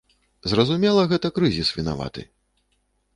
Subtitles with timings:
[0.53, 2.21] Зразумела, гэта крызіс вінаваты.